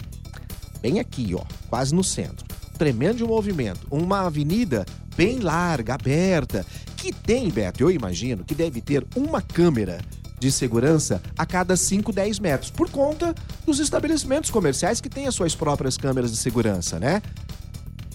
bem 0.81 0.99
aqui, 0.99 1.33
ó, 1.35 1.43
quase 1.69 1.93
no 1.95 2.03
centro, 2.03 2.45
tremendo 2.77 3.27
movimento, 3.27 3.87
uma 3.89 4.21
avenida 4.27 4.85
bem 5.15 5.39
larga, 5.39 5.95
aberta, 5.95 6.65
que 6.95 7.11
tem, 7.11 7.49
Beto, 7.49 7.81
eu 7.83 7.89
imagino, 7.91 8.43
que 8.43 8.53
deve 8.53 8.79
ter 8.81 9.05
uma 9.15 9.41
câmera 9.41 9.99
de 10.39 10.51
segurança 10.51 11.19
a 11.35 11.45
cada 11.47 11.75
5, 11.75 12.11
10 12.13 12.37
metros, 12.39 12.69
por 12.69 12.89
conta 12.91 13.33
dos 13.65 13.79
estabelecimentos 13.79 14.51
comerciais 14.51 15.01
que 15.01 15.09
têm 15.09 15.25
as 15.25 15.33
suas 15.33 15.55
próprias 15.55 15.97
câmeras 15.97 16.29
de 16.31 16.37
segurança, 16.37 16.99
né? 16.99 17.23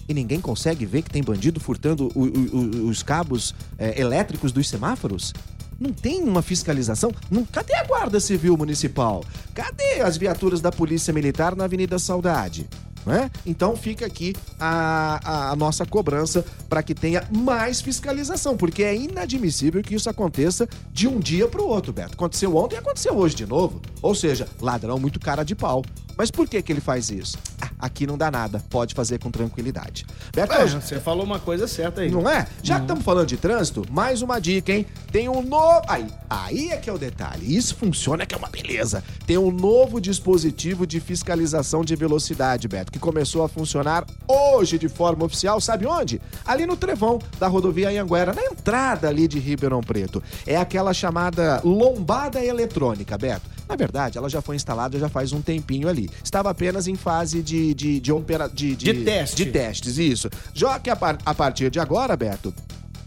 E 0.07 0.13
ninguém 0.13 0.39
consegue 0.39 0.85
ver 0.85 1.01
que 1.01 1.09
tem 1.09 1.23
bandido 1.23 1.59
furtando 1.59 2.09
o- 2.15 2.23
o- 2.23 2.55
o- 2.85 2.87
os 2.89 3.01
cabos 3.03 3.53
é, 3.77 3.99
elétricos 3.99 4.51
dos 4.53 4.69
semáforos? 4.69 5.33
Não 5.79 5.91
tem 5.91 6.23
uma 6.23 6.41
fiscalização. 6.41 7.11
Não, 7.29 7.45
cadê 7.45 7.73
a 7.75 7.83
Guarda 7.83 8.19
Civil 8.19 8.57
Municipal? 8.57 9.23
Cadê 9.53 10.01
as 10.01 10.17
viaturas 10.17 10.61
da 10.61 10.71
Polícia 10.71 11.13
Militar 11.13 11.55
na 11.55 11.65
Avenida 11.65 11.99
Saudade? 11.99 12.67
Né? 13.05 13.29
Então 13.45 13.75
fica 13.75 14.05
aqui 14.05 14.33
a, 14.57 15.19
a, 15.23 15.51
a 15.51 15.55
nossa 15.55 15.85
cobrança 15.85 16.45
para 16.69 16.81
que 16.81 16.95
tenha 16.95 17.27
mais 17.29 17.81
fiscalização, 17.81 18.55
porque 18.55 18.81
é 18.81 18.95
inadmissível 18.95 19.81
que 19.81 19.95
isso 19.95 20.09
aconteça 20.09 20.67
de 20.91 21.07
um 21.07 21.19
dia 21.19 21.47
para 21.47 21.61
o 21.61 21.67
outro, 21.67 21.91
Beto. 21.91 22.13
Aconteceu 22.13 22.55
ontem 22.55 22.75
e 22.75 22.79
aconteceu 22.79 23.15
hoje 23.15 23.35
de 23.35 23.45
novo. 23.45 23.81
Ou 24.01 24.15
seja, 24.15 24.47
ladrão 24.61 24.97
muito 24.97 25.19
cara 25.19 25.43
de 25.43 25.53
pau. 25.53 25.83
Mas 26.17 26.31
por 26.31 26.47
que, 26.47 26.61
que 26.61 26.71
ele 26.71 26.81
faz 26.81 27.09
isso? 27.09 27.37
Aqui 27.83 28.07
não 28.07 28.17
dá 28.17 28.31
nada, 28.31 28.63
pode 28.69 28.93
fazer 28.93 29.19
com 29.19 29.29
tranquilidade. 29.29 30.05
Beto, 30.33 30.53
é, 30.53 30.65
você 30.65 31.01
falou 31.01 31.25
uma 31.25 31.37
coisa 31.37 31.67
certa 31.67 31.99
aí. 31.99 32.09
Não 32.09 32.29
é? 32.29 32.47
Já 32.63 32.77
que 32.77 32.83
estamos 32.83 33.03
falando 33.03 33.27
de 33.27 33.35
trânsito, 33.35 33.83
mais 33.91 34.21
uma 34.21 34.39
dica, 34.39 34.71
hein? 34.71 34.85
Tem 35.11 35.27
um 35.27 35.41
novo. 35.41 35.81
Aí, 35.89 36.07
aí 36.29 36.69
é 36.69 36.77
que 36.77 36.89
é 36.89 36.93
o 36.93 36.97
detalhe. 36.97 37.53
Isso 37.53 37.75
funciona 37.75 38.25
que 38.25 38.33
é 38.33 38.37
uma 38.37 38.47
beleza. 38.47 39.03
Tem 39.27 39.37
um 39.37 39.51
novo 39.51 39.99
dispositivo 39.99 40.87
de 40.87 41.01
fiscalização 41.01 41.83
de 41.83 41.93
velocidade, 41.93 42.69
Beto, 42.69 42.89
que 42.89 42.99
começou 42.99 43.43
a 43.43 43.49
funcionar 43.49 44.05
hoje 44.29 44.79
de 44.79 44.87
forma 44.87 45.25
oficial. 45.25 45.59
Sabe 45.59 45.85
onde? 45.85 46.21
Ali 46.45 46.65
no 46.65 46.77
trevão 46.77 47.19
da 47.37 47.49
rodovia 47.49 47.89
Anhanguera, 47.89 48.31
na 48.31 48.45
entrada 48.45 49.09
ali 49.09 49.27
de 49.27 49.39
Ribeirão 49.39 49.81
Preto. 49.81 50.23
É 50.47 50.55
aquela 50.55 50.93
chamada 50.93 51.59
lombada 51.65 52.41
eletrônica, 52.41 53.17
Beto. 53.17 53.52
Na 53.73 53.77
verdade, 53.77 54.19
ela 54.19 54.29
já 54.29 54.39
foi 54.39 54.55
instalada 54.55 54.99
já 54.99 55.09
faz 55.09 55.33
um 55.33 55.41
tempinho 55.41 55.89
ali. 55.89 56.07
Estava 56.23 56.51
apenas 56.51 56.87
em 56.87 56.95
fase 56.95 57.41
de, 57.41 57.73
de, 57.73 57.99
de, 57.99 58.11
opera, 58.11 58.47
de, 58.47 58.75
de, 58.75 58.93
de 58.93 59.03
teste. 59.03 59.45
De 59.45 59.51
testes, 59.51 59.97
isso. 59.97 60.29
Já 60.53 60.79
que 60.79 60.91
a, 60.91 60.95
par, 60.95 61.17
a 61.25 61.33
partir 61.33 61.71
de 61.71 61.79
agora, 61.79 62.15
Beto, 62.15 62.53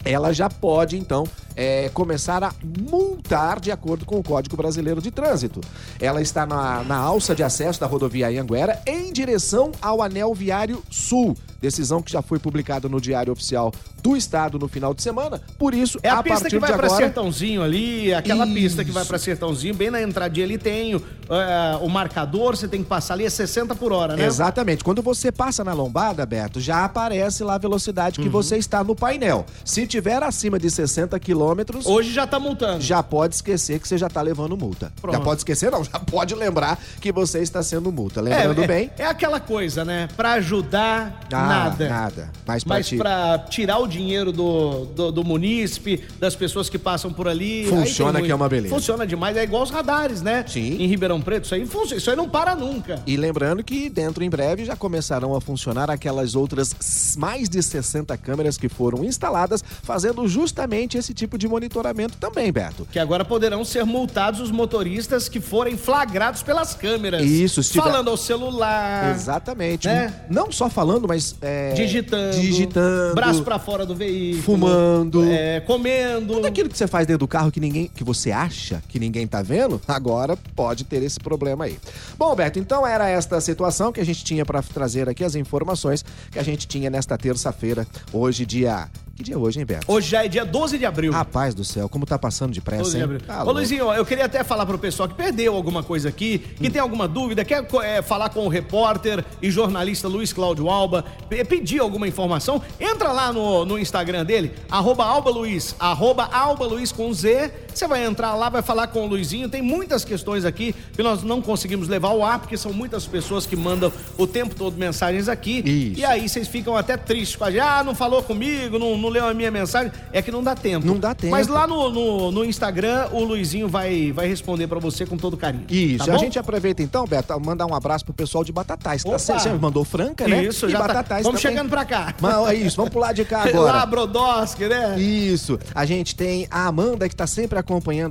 ela 0.05 0.33
já 0.33 0.51
pode, 0.51 0.99
então, 0.99 1.23
é, 1.55 1.89
começar 1.91 2.43
a 2.43 2.53
multar 2.91 3.61
de 3.61 3.71
acordo 3.71 4.05
com 4.05 4.19
o 4.19 4.25
Código 4.25 4.57
Brasileiro 4.57 5.01
de 5.01 5.13
Trânsito. 5.13 5.61
Ela 6.01 6.21
está 6.21 6.45
na, 6.45 6.83
na 6.83 6.97
alça 6.97 7.33
de 7.33 7.45
acesso 7.45 7.79
da 7.79 7.87
rodovia 7.87 8.27
Anhanguera 8.27 8.83
em 8.85 9.13
direção 9.13 9.71
ao 9.81 10.03
Anel 10.03 10.35
Viário 10.35 10.83
Sul. 10.91 11.37
Decisão 11.61 12.03
que 12.03 12.13
já 12.13 12.23
foi 12.23 12.39
publicada 12.39 12.89
no 12.89 13.01
Diário 13.01 13.33
Oficial 13.33 13.73
do 14.03 14.17
Estado 14.17 14.59
no 14.59 14.69
final 14.69 14.93
de 14.95 15.03
semana. 15.03 15.41
Por 15.59 15.75
isso, 15.75 15.99
é 16.03 16.09
a, 16.09 16.19
a 16.19 16.23
pista 16.23 16.49
que 16.49 16.59
vai 16.59 16.73
para 16.73 16.87
agora... 16.87 17.03
Sertãozinho 17.03 17.63
ali, 17.63 18.13
aquela 18.15 18.45
isso. 18.45 18.55
pista 18.55 18.85
que 18.85 18.91
vai 18.91 19.05
para 19.05 19.19
Sertãozinho, 19.19 19.75
bem 19.75 19.91
na 19.91 20.03
entradinha 20.03 20.47
ali 20.47 20.59
tem 20.59 21.01
uh, 21.29 21.85
o 21.85 21.89
marcador, 21.89 22.57
você 22.57 22.69
tem 22.69 22.83
que 22.83 22.89
passar 22.89 23.15
ali 23.15 23.25
é 23.25 23.31
60 23.31 23.75
por 23.75 23.93
hora, 23.93 24.17
né? 24.17 24.25
Exatamente. 24.25 24.85
Quando 24.85 25.03
você 25.03 25.31
passa 25.31 25.65
na 25.65 25.73
lombada, 25.73 26.25
Beto, 26.25 26.61
já 26.61 26.85
aparece 26.85 27.43
lá 27.45 27.55
a 27.55 27.59
velocidade 27.59 28.19
que 28.19 28.27
uhum. 28.27 28.33
você 28.33 28.57
está 28.57 28.83
no 28.83 28.95
painel. 28.95 29.45
Se 29.65 29.87
tiver 29.87 30.23
acima 30.23 30.59
de 30.59 30.71
60 30.71 31.19
quilômetros... 31.21 31.87
Hoje 31.87 32.13
já 32.13 32.27
tá 32.27 32.39
multando. 32.39 32.81
Já 32.81 33.03
pode 33.03 33.35
esquecer 33.35 33.81
que 33.81 33.89
você 33.89 33.99
já 33.99 34.09
tá 34.09 34.23
levando 34.23 34.57
multa. 34.57 34.93
Pronto. 35.01 35.17
Já 35.17 35.21
pode 35.21 35.41
esquecer, 35.41 35.71
não. 35.71 35.85
Já 35.85 35.99
pode 35.99 36.35
lembrar 36.35 36.79
que 37.01 37.13
você 37.13 37.41
está 37.41 37.63
sendo 37.63 37.91
multa. 37.91 38.21
Lembrando 38.21 38.61
é, 38.61 38.65
é, 38.65 38.67
bem... 38.67 38.91
É 38.99 39.07
aquela 39.07 39.41
coisa, 39.41 39.85
né? 39.85 40.09
Para 40.17 40.33
ajudar, 40.33 41.21
ah, 41.33 41.47
nada. 41.47 41.89
Nada. 41.89 42.31
Mas 42.47 42.65
pra, 42.65 42.77
Mas 42.77 42.91
pra 42.91 43.39
tirar 43.51 43.79
o 43.79 43.87
dinheiro 43.87 44.33
do, 44.33 44.87
do, 44.87 45.13
do, 45.13 45.25
munícipe, 45.25 46.05
das 46.19 46.35
pessoas 46.35 46.69
que 46.69 46.79
passam 46.79 47.13
por 47.13 47.29
ali. 47.29 47.67
Funciona 47.67 48.23
que 48.23 48.31
é 48.31 48.35
uma 48.35 48.49
beleza. 48.49 48.75
Funciona 48.75 49.07
demais, 49.07 49.37
é 49.37 49.43
igual 49.43 49.63
os 49.63 49.71
radares, 49.71 50.23
né? 50.23 50.45
Sim. 50.47 50.77
Em 50.79 50.87
Ribeirão 50.87 51.16
Preto, 51.21 51.45
isso 51.45 51.55
aí 51.55 51.67
funciona, 51.67 51.97
isso 51.97 52.11
aí 52.11 52.17
não 52.17 52.29
para 52.29 52.55
nunca. 52.55 53.03
E 53.07 53.17
lembrando 53.17 53.63
que 53.63 53.89
dentro 53.89 54.23
em 54.23 54.31
breve 54.31 54.65
já 54.65 54.77
começarão 54.77 55.35
a 55.35 55.41
funcionar 55.41 55.91
aquelas 55.91 56.35
outras 56.35 57.17
mais 57.17 57.49
de 57.49 57.63
60 57.63 58.17
câmeras 58.19 58.57
que 58.57 58.69
foram 58.69 59.05
instaladas, 59.05 59.63
fazendo 59.83 60.27
justamente 60.29 60.99
esse 60.99 61.13
tipo 61.15 61.39
de 61.39 61.49
monitoramento 61.49 62.17
também, 62.19 62.53
Beto. 62.53 62.87
Que 62.91 62.99
agora 62.99 63.25
poderão 63.25 63.65
ser 63.65 63.85
multados 63.85 64.41
os 64.41 64.51
motoristas 64.51 65.29
que 65.29 65.41
forem 65.41 65.77
flagrados 65.77 66.43
pelas 66.43 66.75
câmeras. 66.75 67.23
Isso, 67.25 67.61
estiver... 67.61 67.83
Falando 67.83 68.11
ao 68.11 68.17
celular. 68.17 69.15
Exatamente. 69.15 69.87
Né? 69.87 70.13
Não 70.29 70.51
só 70.51 70.69
falando, 70.69 71.07
mas. 71.09 71.37
É... 71.41 71.73
Digitando. 71.73 72.41
Digitando. 72.41 73.15
Braço 73.15 73.43
para 73.43 73.59
fora 73.59 73.87
do 73.87 73.95
veículo. 73.95 74.43
Fumando. 74.43 75.25
É, 75.25 75.61
comendo. 75.61 76.35
Tudo 76.35 76.47
aquilo 76.47 76.69
que 76.69 76.77
você 76.77 76.87
faz 76.87 77.07
dentro 77.07 77.21
do 77.21 77.29
carro 77.29 77.51
que 77.51 77.61
ninguém. 77.61 77.89
que 77.95 78.05
você 78.05 78.33
acha 78.33 78.83
que 78.89 78.99
ninguém 78.99 79.27
tá 79.27 79.43
vendo, 79.43 79.81
agora 79.87 80.37
pode 80.55 80.85
ter 80.85 81.03
esse 81.07 81.21
problema 81.21 81.65
aí. 81.65 81.79
Bom, 82.19 82.35
Beto, 82.35 82.59
então 82.59 82.87
era 82.87 83.09
esta 83.09 83.41
situação 83.41 83.93
que 83.93 84.01
a 84.01 84.05
gente 84.05 84.25
tinha 84.25 84.45
para 84.45 84.63
trazer 84.63 85.09
aqui 85.09 85.25
as 85.25 85.35
informações 85.35 86.05
que 86.31 86.39
a 86.39 86.43
gente 86.43 86.67
tinha 86.67 86.91
nesta 86.91 87.17
terça-feira, 87.17 87.87
hoje, 88.13 88.45
dia 88.45 88.89
que 89.17 89.23
dia 89.23 89.35
é 89.35 89.39
hoje, 89.39 89.59
hein, 89.59 89.65
Beto? 89.65 89.91
Hoje 89.91 90.11
já 90.11 90.27
é 90.27 90.29
dia 90.29 90.45
12 90.45 90.77
de 90.77 90.85
abril. 90.85 91.11
Rapaz 91.11 91.55
do 91.55 91.65
céu, 91.65 91.89
como 91.89 92.05
tá 92.05 92.19
passando 92.19 92.53
depressa, 92.53 92.83
12 92.83 92.97
de 92.99 93.03
abril. 93.03 93.21
Tá 93.21 93.45
Ô, 93.45 93.51
Luizinho, 93.51 93.91
eu 93.95 94.05
queria 94.05 94.27
até 94.27 94.45
falar 94.45 94.67
pro 94.67 94.79
pessoal 94.79 95.09
que 95.09 95.15
perdeu 95.15 95.55
alguma 95.55 95.83
coisa 95.83 96.11
aqui, 96.11 96.39
que 96.39 96.69
hum. 96.69 96.71
tem 96.71 96.83
alguma 96.83 97.09
dúvida, 97.09 97.43
quer 97.43 97.67
é, 97.83 98.03
falar 98.03 98.29
com 98.29 98.45
o 98.45 98.49
repórter 98.49 99.25
e 99.41 99.51
jornalista 99.51 100.07
Luiz 100.07 100.35
Cláudio 100.35 100.69
Alba, 100.69 101.03
pedir 101.49 101.81
alguma 101.81 102.07
informação, 102.07 102.61
entra 102.79 103.11
lá 103.11 103.33
no, 103.33 103.65
no 103.65 103.79
Instagram 103.79 104.23
dele, 104.23 104.53
arroba 104.71 105.07
Alba 105.07 105.31
Luiz, 105.31 105.75
arroba 105.79 106.25
Alba 106.25 106.67
Luiz 106.67 106.93
com 106.93 107.11
Z, 107.15 107.51
você 107.79 107.87
vai 107.87 108.05
entrar 108.05 108.35
lá, 108.35 108.49
vai 108.49 108.63
falar 108.63 108.87
com 108.89 109.05
o 109.05 109.07
Luizinho, 109.07 109.49
tem 109.49 109.63
muitas 109.63 110.05
questões 110.05 110.45
aqui 110.45 110.75
que 110.93 111.03
nós 111.03 111.23
não 111.23 111.43
conseguimos 111.43 111.89
levar 111.89 112.09
ao 112.09 112.25
ar, 112.25 112.39
porque 112.39 112.57
são 112.57 112.73
muitas 112.73 113.07
pessoas 113.07 113.47
que 113.47 113.55
mandam 113.55 113.93
o 114.17 114.27
tempo 114.27 114.55
todo 114.55 114.77
mensagens 114.77 115.29
aqui, 115.29 115.63
Isso. 115.65 116.01
e 116.01 116.05
aí 116.05 116.29
vocês 116.29 116.49
ficam 116.49 116.77
até 116.77 116.97
tristes 116.97 117.37
com 117.37 117.45
a 117.45 117.51
gente, 117.51 117.61
ah, 117.61 117.83
não 117.85 117.95
falou 117.95 118.23
comigo, 118.23 118.79
não, 118.79 118.97
não 118.97 119.09
leu 119.09 119.27
a 119.27 119.35
minha 119.35 119.51
mensagem, 119.51 119.93
é 120.13 120.23
que 120.23 120.31
não 120.31 120.43
dá 120.43 120.55
tempo. 120.55 120.87
Não 120.87 120.99
dá 120.99 121.15
tempo. 121.15 121.31
Mas 121.31 121.49
lá 121.49 121.67
no, 121.67 121.91
no, 121.91 122.33
no 122.33 122.45
Instagram, 122.45 123.09
o 123.13 123.23
Luizinho 123.23 123.69
vai, 123.69 124.13
vai 124.13 124.27
responder 124.27 124.67
para 124.67 124.79
você 124.79 125.05
com 125.05 125.17
todo 125.17 125.37
carinho. 125.37 125.67
Isso. 125.69 126.07
Tá 126.07 126.15
a 126.15 126.19
gente 126.19 126.39
aproveita 126.39 126.83
então, 126.83 127.07
Beto, 127.07 127.39
mandar 127.41 127.67
um 127.67 127.75
abraço 127.75 128.05
pro 128.05 128.15
pessoal 128.15 128.43
de 128.43 128.53
Batatais. 128.53 129.03
Que 129.03 129.11
tá, 129.11 129.19
você 129.19 129.53
mandou 129.53 129.85
Franca, 129.85 130.27
né? 130.27 130.45
Isso, 130.45 130.67
e 130.67 130.71
já 130.71 130.79
tá. 130.79 130.87
Batatais 130.89 131.23
tá. 131.23 131.29
Vamos 131.29 131.43
também. 131.43 131.57
chegando 131.57 131.71
pra 131.71 131.85
cá. 131.85 132.15
Mas, 132.21 132.49
é 132.49 132.55
isso, 132.55 132.77
vamos 132.77 132.93
pular 132.93 133.13
de 133.13 133.25
cá 133.25 133.43
agora. 133.49 133.73
lá, 133.73 133.87
Brodowski, 133.87 134.67
né? 134.67 134.99
Isso. 134.99 135.59
A 135.75 135.85
gente 135.85 136.15
tem 136.15 136.47
a 136.51 136.67
Amanda 136.67 137.09
que 137.09 137.15
tá 137.15 137.27
sempre 137.27 137.59
acompanhando 137.59 137.66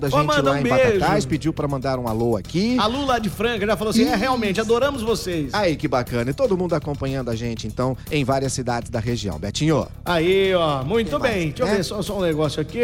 a 0.06 0.10
gente 0.10 0.40
Ô, 0.40 0.42
lá 0.42 0.52
um 0.52 0.58
em 0.58 0.64
beijo. 0.64 1.00
Batatais, 1.00 1.26
pediu 1.26 1.54
para 1.54 1.68
mandar 1.68 1.98
um 1.98 2.08
alô 2.08 2.36
aqui. 2.36 2.78
A 2.78 2.86
Lula 2.88 3.20
de 3.20 3.30
Franca 3.30 3.66
já 3.66 3.78
falou 3.78 3.92
assim: 3.92 4.04
é 4.04 4.16
realmente, 4.16 4.60
adoramos 4.60 5.02
vocês. 5.02 5.54
Aí, 5.54 5.76
que 5.76 5.88
bacana. 5.88 6.32
E 6.32 6.34
todo 6.34 6.58
mundo 6.58 6.74
acompanhando 6.76 7.30
a 7.30 7.36
gente, 7.36 7.68
então, 7.68 7.98
em 8.12 8.24
várias 8.24 8.54
cidades 8.54 8.90
da 8.90 9.00
região. 9.00 9.40
Betinho. 9.40 9.88
Aí, 10.04 10.54
ó, 10.54 10.84
muito 10.84 11.18
bem. 11.20 11.50
Deixa 11.50 11.64
eu 11.64 11.68
ver 11.68 11.84
só, 11.84 12.02
só 12.02 12.18
um 12.18 12.22
negócio 12.22 12.62
aqui. 12.62 12.82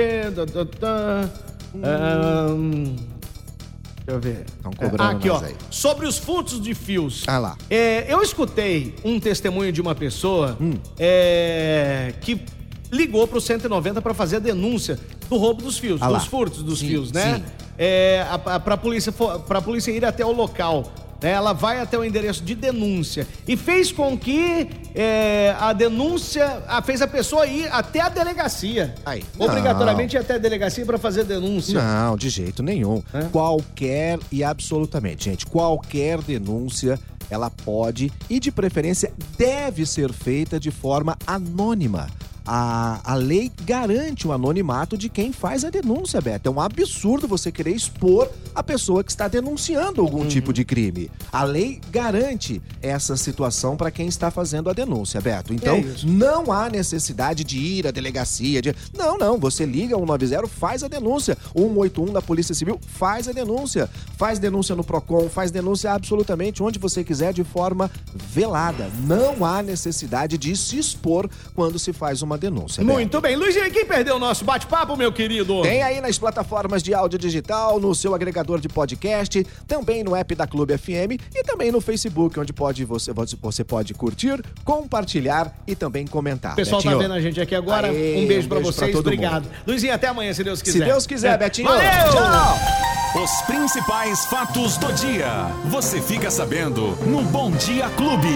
Da. 0.79 1.29
Um, 1.73 2.95
deixa 2.95 4.07
eu 4.07 4.19
ver. 4.19 4.45
Estão 4.47 4.71
cobrando 4.71 5.17
aqui, 5.17 5.29
ó. 5.29 5.39
Aí. 5.41 5.55
Sobre 5.69 6.07
os 6.07 6.17
furtos 6.17 6.61
de 6.61 6.73
fios. 6.73 7.23
Ah 7.27 7.39
lá. 7.39 7.57
É, 7.69 8.11
eu 8.11 8.21
escutei 8.21 8.95
um 9.03 9.19
testemunho 9.19 9.71
de 9.71 9.81
uma 9.81 9.95
pessoa 9.95 10.57
hum. 10.59 10.73
é, 10.97 12.13
que 12.21 12.41
ligou 12.91 13.27
pro 13.27 13.39
190 13.39 14.01
para 14.01 14.13
fazer 14.13 14.37
a 14.37 14.39
denúncia 14.39 14.99
do 15.29 15.37
roubo 15.37 15.61
dos 15.63 15.77
fios, 15.77 16.01
ah 16.01 16.09
dos 16.09 16.25
furtos 16.25 16.61
dos 16.61 16.79
sim, 16.79 16.87
fios, 16.87 17.11
né? 17.11 17.35
Sim. 17.35 17.43
É, 17.77 18.25
a, 18.29 18.55
a, 18.55 18.59
pra, 18.59 18.77
polícia, 18.77 19.11
pra 19.11 19.61
polícia 19.61 19.91
ir 19.91 20.05
até 20.05 20.25
o 20.25 20.31
local. 20.31 20.91
Né? 21.21 21.31
Ela 21.31 21.53
vai 21.53 21.79
até 21.79 21.97
o 21.97 22.03
endereço 22.03 22.43
de 22.43 22.55
denúncia 22.55 23.27
e 23.47 23.55
fez 23.55 23.91
com 23.91 24.17
que 24.17 24.67
é, 24.93 25.55
a 25.59 25.71
denúncia 25.71 26.63
a, 26.67 26.81
fez 26.81 27.01
a 27.01 27.07
pessoa 27.07 27.45
ir 27.45 27.67
até 27.71 28.01
a 28.01 28.09
delegacia. 28.09 28.95
Aí, 29.05 29.23
Obrigatoriamente 29.37 30.15
ir 30.15 30.19
até 30.19 30.35
a 30.35 30.37
delegacia 30.37 30.85
para 30.85 30.97
fazer 30.97 31.23
denúncia. 31.23 31.81
Não, 31.81 32.17
de 32.17 32.29
jeito 32.29 32.61
nenhum. 32.61 33.01
Qualquer 33.31 34.19
e 34.31 34.43
absolutamente, 34.43 35.25
gente, 35.25 35.45
qualquer 35.45 36.21
denúncia 36.21 36.99
ela 37.29 37.49
pode 37.49 38.11
e 38.29 38.39
de 38.39 38.51
preferência 38.51 39.13
deve 39.37 39.85
ser 39.85 40.11
feita 40.11 40.59
de 40.59 40.69
forma 40.69 41.17
anônima 41.25 42.09
a, 42.45 42.99
a 43.03 43.15
lei 43.15 43.51
garante 43.63 44.27
o 44.27 44.31
anonimato 44.31 44.97
de 44.97 45.09
quem 45.09 45.31
faz 45.31 45.63
a 45.63 45.69
denúncia, 45.69 46.19
Beto. 46.19 46.49
É 46.49 46.51
um 46.51 46.59
absurdo 46.59 47.27
você 47.27 47.51
querer 47.51 47.75
expor 47.75 48.29
a 48.53 48.63
pessoa 48.63 49.03
que 49.03 49.11
está 49.11 49.27
denunciando 49.27 50.01
algum 50.01 50.21
uhum. 50.21 50.27
tipo 50.27 50.51
de 50.51 50.65
crime. 50.65 51.09
A 51.31 51.43
lei 51.43 51.79
garante 51.91 52.61
essa 52.81 53.15
situação 53.15 53.77
para 53.77 53.91
quem 53.91 54.07
está 54.07 54.31
fazendo 54.31 54.69
a 54.69 54.73
denúncia, 54.73 55.21
Beto. 55.21 55.53
Então, 55.53 55.75
é 55.77 55.85
não 56.03 56.51
há 56.51 56.69
necessidade 56.69 57.43
de 57.43 57.57
ir 57.57 57.87
à 57.87 57.91
delegacia. 57.91 58.61
De... 58.61 58.75
Não, 58.97 59.17
não. 59.17 59.37
Você 59.37 59.65
liga 59.65 59.95
190, 59.95 60.47
faz 60.47 60.83
a 60.83 60.87
denúncia. 60.87 61.37
181 61.55 62.13
da 62.13 62.21
Polícia 62.21 62.55
Civil 62.55 62.79
faz 62.81 63.27
a 63.27 63.31
denúncia. 63.31 63.89
Faz 64.17 64.39
denúncia 64.39 64.75
no 64.75 64.83
PROCON, 64.83 65.29
faz 65.29 65.51
denúncia 65.51 65.91
absolutamente 65.91 66.61
onde 66.63 66.79
você 66.79 67.03
quiser 67.03 67.33
de 67.33 67.43
forma 67.43 67.89
velada. 68.13 68.89
Não 69.05 69.45
há 69.45 69.61
necessidade 69.61 70.37
de 70.37 70.55
se 70.55 70.77
expor 70.77 71.29
quando 71.55 71.79
se 71.79 71.93
faz 71.93 72.21
uma 72.21 72.30
uma 72.31 72.37
denúncia. 72.37 72.83
Muito 72.83 73.19
bem. 73.21 73.35
Luizinho, 73.35 73.69
quem 73.71 73.85
perdeu 73.85 74.15
o 74.15 74.19
nosso 74.19 74.43
bate-papo, 74.45 74.95
meu 74.95 75.11
querido? 75.11 75.61
Tem 75.61 75.83
aí 75.83 75.99
nas 76.01 76.17
plataformas 76.17 76.81
de 76.81 76.93
áudio 76.93 77.19
digital, 77.19 77.79
no 77.79 77.93
seu 77.93 78.15
agregador 78.15 78.59
de 78.59 78.69
podcast, 78.69 79.45
também 79.67 80.03
no 80.03 80.15
app 80.15 80.33
da 80.33 80.47
Clube 80.47 80.77
FM 80.77 81.19
e 81.35 81.43
também 81.43 81.71
no 81.71 81.81
Facebook, 81.81 82.39
onde 82.39 82.53
pode 82.53 82.85
você, 82.85 83.11
você 83.13 83.63
pode 83.63 83.93
curtir, 83.93 84.41
compartilhar 84.63 85.53
e 85.67 85.75
também 85.75 86.07
comentar. 86.07 86.53
O 86.53 86.55
pessoal 86.55 86.81
Betinho. 86.81 86.97
tá 86.97 87.03
vendo 87.03 87.13
a 87.13 87.21
gente 87.21 87.39
aqui 87.41 87.53
agora. 87.53 87.87
Aê, 87.87 88.23
um 88.23 88.27
beijo 88.27 88.45
um 88.45 88.49
pra 88.49 88.61
pra 88.61 88.71
vocês. 88.71 88.91
todo 88.91 89.05
Obrigado. 89.05 89.47
Luizinho, 89.67 89.93
até 89.93 90.07
amanhã, 90.07 90.33
se 90.33 90.43
Deus 90.43 90.61
quiser. 90.61 90.79
Se 90.79 90.85
Deus 90.85 91.05
quiser, 91.05 91.37
Betinho. 91.37 91.67
Valeu! 91.67 92.11
Tchau! 92.11 93.21
Os 93.23 93.41
principais 93.41 94.25
fatos 94.25 94.77
do 94.77 94.91
dia. 94.93 95.47
Você 95.65 96.01
fica 96.01 96.31
sabendo 96.31 96.95
no 97.05 97.21
Bom 97.23 97.51
Dia 97.51 97.89
Clube. 97.89 98.29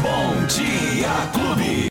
Bom 0.00 0.46
Dia 0.46 1.28
Clube. 1.32 1.74